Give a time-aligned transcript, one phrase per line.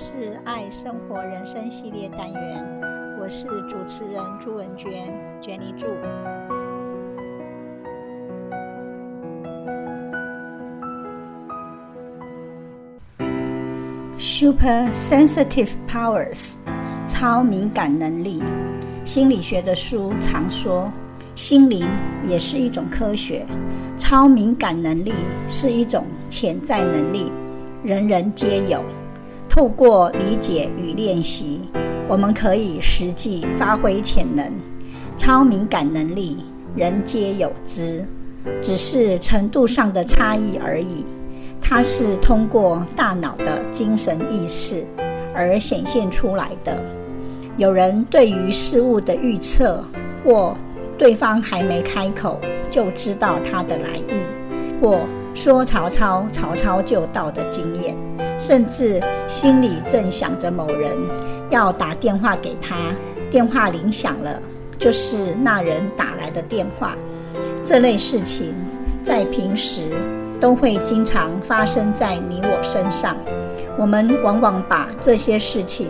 [0.00, 2.64] 是爱生活人生系列单元，
[3.20, 5.88] 我是主持人朱文娟，Jenny 朱。
[14.20, 16.54] Super sensitive powers，
[17.08, 18.40] 超敏感能力。
[19.04, 20.88] 心理学的书常说，
[21.34, 21.84] 心灵
[22.22, 23.44] 也是一种科学。
[23.96, 25.12] 超敏感能力
[25.48, 27.32] 是一种潜在能力，
[27.82, 28.80] 人人皆有。
[29.58, 31.62] 透过理解与练习，
[32.06, 34.52] 我们可以实际发挥潜能。
[35.16, 36.44] 超敏感能力，
[36.76, 38.06] 人皆有之，
[38.62, 41.04] 只是程度上的差异而已。
[41.60, 44.84] 它是通过大脑的精神意识
[45.34, 46.80] 而显现出来的。
[47.56, 49.82] 有人对于事物的预测，
[50.24, 50.56] 或
[50.96, 52.40] 对方还没开口
[52.70, 54.22] 就知道他的来意，
[54.80, 55.00] 或
[55.38, 57.96] 说曹操，曹操就到的经验，
[58.40, 60.90] 甚至心里正想着某人
[61.48, 62.92] 要打电话给他，
[63.30, 64.42] 电话铃响了，
[64.80, 66.96] 就是那人打来的电话。
[67.64, 68.52] 这类事情
[69.00, 69.82] 在平时，
[70.40, 73.16] 都会经常发生在你我身上，
[73.78, 75.86] 我们往往把这些事情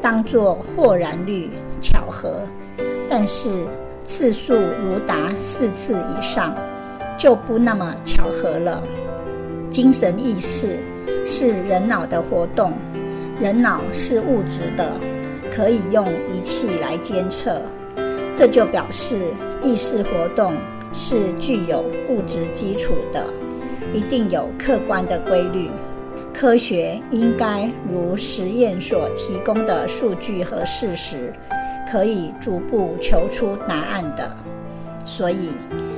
[0.00, 1.50] 当作豁然率、
[1.82, 2.40] 巧合，
[3.06, 3.50] 但是
[4.04, 6.54] 次数如达四次以上，
[7.26, 8.80] 就不那么巧合了。
[9.68, 10.78] 精神意识
[11.26, 12.74] 是人脑的活动，
[13.40, 14.92] 人脑是物质的，
[15.50, 17.60] 可以用仪器来监测，
[18.36, 19.16] 这就表示
[19.60, 20.54] 意识活动
[20.92, 23.26] 是具有物质基础的。
[23.92, 25.68] 一定有客观的规律，
[26.32, 31.32] 科学应该如实验所提供的数据和事实，
[31.90, 34.30] 可以逐步求出答案的。
[35.04, 35.50] 所以，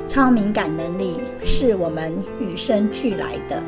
[0.08, 3.62] 超敏感能力是我们与生俱来的，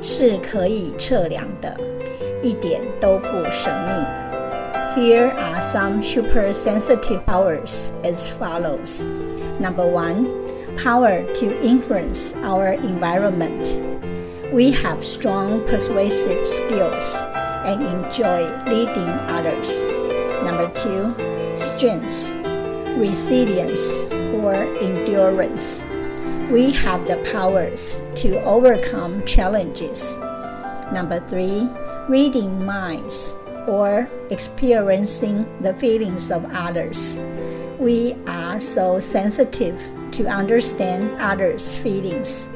[0.00, 1.76] 是可以测量的，
[2.42, 5.00] 一点都不神秘。
[5.00, 9.04] Here are some super sensitive powers as follows.
[9.60, 10.26] Number one.
[10.76, 13.80] Power to influence our environment.
[14.52, 17.24] We have strong persuasive skills
[17.64, 19.88] and enjoy leading others.
[20.44, 21.14] Number two,
[21.54, 22.34] strength,
[22.97, 25.85] resilience, or endurance.
[26.51, 30.17] We have the powers to overcome challenges.
[30.91, 31.69] Number three,
[32.09, 33.37] reading minds
[33.67, 37.19] or experiencing the feelings of others.
[37.79, 39.81] We are so sensitive
[40.11, 42.53] to understand others' feelings.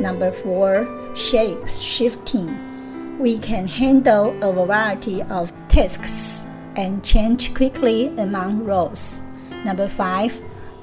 [0.00, 3.18] Number four, shape shifting.
[3.18, 6.46] We can handle a variety of tasks
[6.76, 9.22] and change quickly among roles.
[9.64, 10.32] Number five,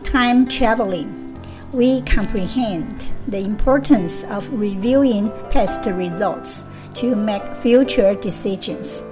[0.03, 1.37] time traveling.
[1.71, 9.03] We comprehend the importance of reviewing past results to make future decisions.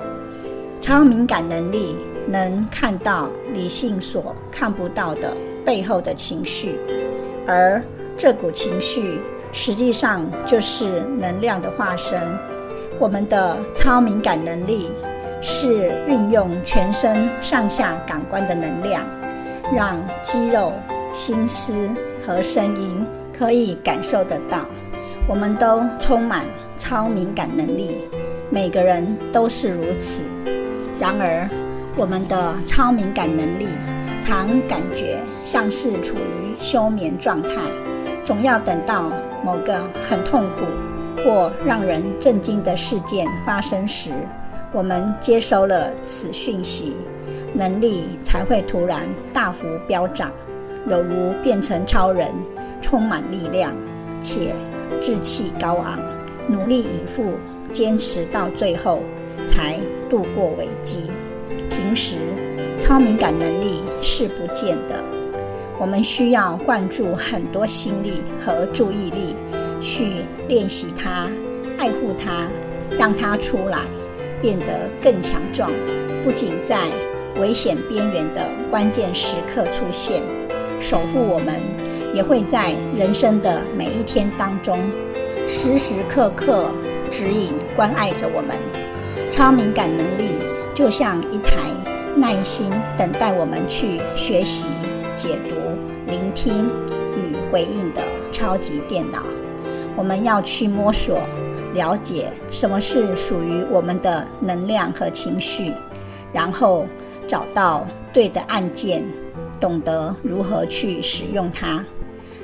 [0.82, 1.96] 超敏感能力
[2.28, 5.36] 能看到理性所看不到的
[5.66, 6.80] 背后的情绪。
[7.48, 7.84] 而
[8.18, 9.20] 这股情绪
[9.52, 12.20] 实际上就是能量的化身。
[13.00, 14.90] 我们的超敏感能力
[15.42, 19.04] 是运用全身上下感官的能量，
[19.74, 20.74] 让肌肉、
[21.14, 21.90] 心思
[22.22, 23.06] 和声音
[23.38, 24.66] 可以感受得到。
[25.28, 26.46] 我们都充满
[26.78, 28.00] 超敏感能力，
[28.50, 30.24] 每个人都是如此。
[31.00, 31.48] 然而，
[31.96, 33.68] 我们的超敏感能力
[34.20, 37.50] 常感觉像是处于休眠状态，
[38.26, 39.10] 总要等到
[39.44, 40.66] 某个很痛苦
[41.24, 44.12] 或让人震惊的事件发生时，
[44.74, 46.98] 我们接收了此讯息，
[47.54, 50.32] 能力才会突然大幅飙涨，
[50.88, 52.30] 有如变成超人，
[52.82, 53.76] 充满力量
[54.22, 54.54] 且
[55.02, 56.00] 志气高昂，
[56.48, 57.34] 努力以赴，
[57.72, 59.04] 坚持到最后
[59.46, 61.12] 才度过危机。
[61.70, 62.18] 平时
[62.80, 65.04] 超敏感能力是不见的。
[65.80, 69.36] 我们需要灌注很多心力和注意力
[69.82, 71.28] 去练习它，
[71.78, 72.48] 爱护它，
[72.98, 73.80] 让它出来，
[74.42, 75.72] 变得更强壮。
[76.24, 76.88] 不仅在
[77.40, 80.22] 危险边缘的关键时刻出现，
[80.80, 81.62] 守护我们，
[82.14, 84.78] 也会在人生的每一天当中，
[85.48, 86.72] 时时刻刻
[87.10, 88.58] 指引、关爱着我们。
[89.30, 90.34] 超敏感能力
[90.76, 91.58] 就像一台
[92.16, 94.68] 耐心等待我们去学习。
[95.16, 95.56] 解读、
[96.08, 96.68] 聆听
[97.16, 98.02] 与回应的
[98.32, 99.24] 超级电脑，
[99.96, 101.20] 我们要去摸索、
[101.74, 105.74] 了解什么是属于我们的能量和情绪，
[106.34, 106.88] 然后
[107.28, 109.04] 找到对的按键，
[109.60, 111.84] 懂得如何去使用它。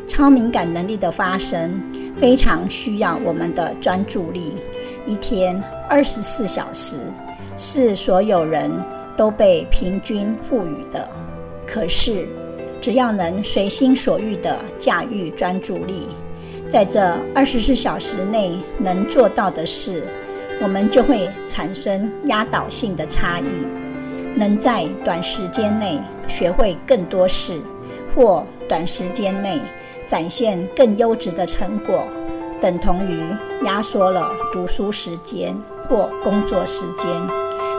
[0.07, 1.81] 超敏感能力的发生
[2.17, 4.53] 非常需要我们的专注力，
[5.05, 6.97] 一天二十四小时，
[7.57, 8.71] 是所有人
[9.17, 11.09] 都被平均赋予的。
[11.65, 12.25] 可是，
[12.79, 16.07] 只要能随心所欲地驾驭专注力，
[16.69, 20.03] 在这二十四小时内能做到的事，
[20.61, 23.67] 我们就会产生压倒性的差异，
[24.35, 27.59] 能在短时间内学会更多事，
[28.15, 29.59] 或短时间内
[30.05, 32.07] 展现更优质的成果，
[32.61, 33.19] 等同于
[33.65, 35.55] 压缩了读书时间
[35.87, 37.09] 或工作时间。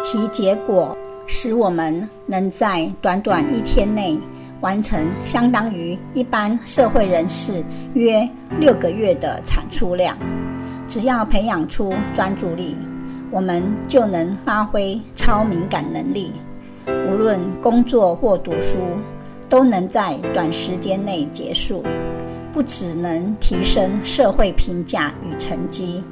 [0.02, 0.96] 其结果
[1.26, 4.18] 使我们能在短短一天内
[4.60, 8.28] 完成相当于一般社会人士约
[8.58, 10.16] 六个月的产出量。
[10.88, 12.76] 只要培养出专注力，
[13.30, 16.32] 我们就能发挥超敏感能力。
[16.86, 18.78] 无论工作或读书，
[19.48, 21.82] 都能在短时间内结束。
[22.50, 26.02] 不只能提升社会评价与成绩，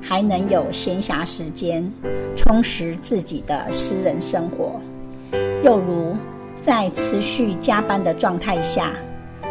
[0.00, 1.90] 还能有闲暇时间
[2.36, 4.80] 充实自己的私人生活。
[5.64, 6.14] 又如，
[6.60, 8.92] 在持续加班的状态下，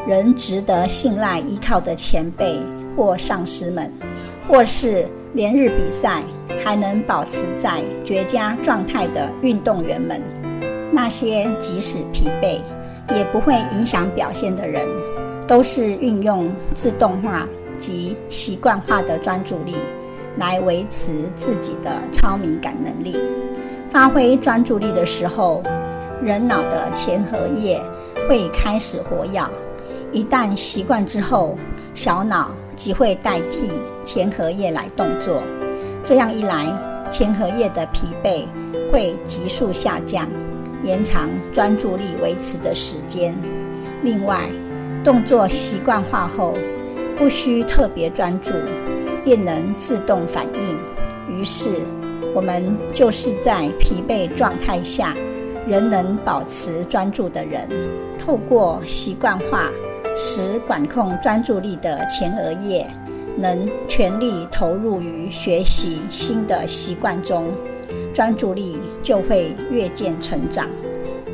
[0.08, 2.62] 仍值得信赖依靠的前辈
[2.96, 3.92] 或上司们。
[4.48, 6.24] 或是连日比赛
[6.64, 10.22] 还能保持在绝佳状态的运动员们，
[10.94, 12.58] 那些即使疲惫
[13.14, 14.88] 也不会影响表现的人，
[15.46, 17.46] 都是运用自动化
[17.78, 19.76] 及习惯化的专注力
[20.38, 23.20] 来维持自己的超敏感能力。
[23.90, 25.62] 发挥专注力的时候，
[26.24, 27.82] 人脑的前额叶
[28.30, 29.42] 会开始活跃，
[30.14, 31.58] 一旦习惯之后，
[31.94, 32.52] 小脑。
[32.76, 33.72] 即会代替
[34.04, 35.42] 前额叶来动作，
[36.04, 36.66] 这样一来，
[37.10, 38.46] 前额叶的疲惫
[38.92, 40.30] 会急速下降，
[40.84, 43.36] 延长专注力维持的时间。
[44.04, 44.50] 另外，
[45.04, 46.58] 动作习惯化后，
[47.18, 48.54] 不需特别专注，
[49.24, 50.78] 便能自动反应。
[51.28, 51.70] 于是，
[52.36, 55.16] 我们就是在疲惫状态下
[55.68, 57.68] 仍能保持专注的人。
[58.20, 59.70] 透过习惯化。
[60.16, 62.88] 使管控专注力的前额叶
[63.38, 67.52] 能全力投入于学习新的习惯中，
[68.14, 70.70] 专注力就会越渐成长。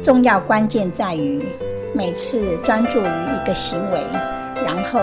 [0.01, 1.45] 重要关键在于
[1.93, 4.01] 每次专注于一个行为，
[4.65, 4.99] 然后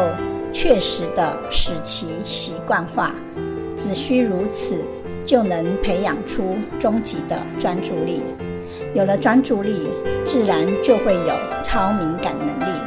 [0.52, 3.14] 确实地使其习惯化。
[3.76, 4.74] 只需如此，
[5.24, 8.24] 就能培养出终极的专注力。
[8.92, 9.88] 有了专注力，
[10.24, 12.80] 自然就会有超敏感能力。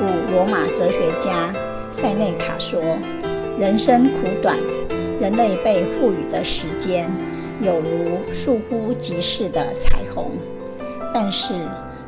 [0.00, 1.52] 古罗马哲学家
[1.92, 2.80] 塞内卡说
[3.60, 4.58] ：“人生苦短，
[5.20, 7.10] 人类被赋予的时间
[7.60, 10.30] 有如倏忽即逝的彩虹。
[11.12, 11.52] 但是，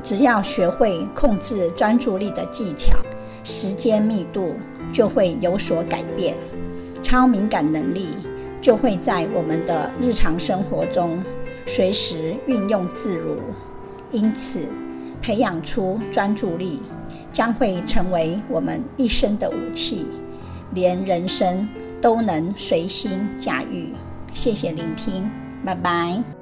[0.02, 2.96] 只要学会控制专注力的技巧，
[3.44, 4.54] 时间密度
[4.90, 6.34] 就会有所改变，
[7.02, 8.16] 超敏感能力
[8.62, 11.22] 就会在我们的日常生活中
[11.66, 13.36] 随时运用自如。
[14.10, 14.60] 因此，
[15.20, 16.80] 培养出专注力。”
[17.32, 20.06] 将会成为我们一生的武器，
[20.74, 21.66] 连人生
[22.00, 23.88] 都能随心驾驭。
[24.32, 25.28] 谢谢聆听，
[25.64, 26.41] 拜拜。